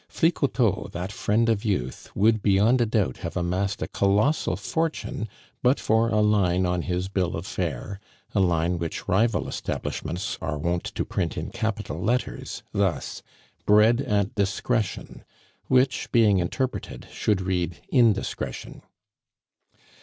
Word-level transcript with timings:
Flicoteaux, 0.09 0.89
that 0.93 1.11
friend 1.11 1.47
of 1.47 1.63
youth, 1.63 2.09
would 2.15 2.41
beyond 2.41 2.81
a 2.81 2.87
doubt 2.87 3.17
have 3.17 3.37
amassed 3.37 3.83
a 3.83 3.87
colossal 3.87 4.55
fortune 4.55 5.29
but 5.61 5.79
for 5.79 6.09
a 6.09 6.21
line 6.21 6.65
on 6.65 6.81
his 6.81 7.07
bill 7.07 7.35
of 7.35 7.45
fare, 7.45 7.99
a 8.33 8.39
line 8.39 8.79
which 8.79 9.07
rival 9.07 9.47
establishments 9.47 10.39
are 10.41 10.57
wont 10.57 10.85
to 10.85 11.05
print 11.05 11.37
in 11.37 11.51
capital 11.51 12.01
letters, 12.01 12.63
thus 12.71 13.21
BREAD 13.67 14.01
AT 14.01 14.33
DISCRETION, 14.33 15.23
which, 15.67 16.11
being 16.11 16.39
interpreted, 16.39 17.07
should 17.11 17.39
read 17.39 17.79
"indiscretion." 17.89 18.81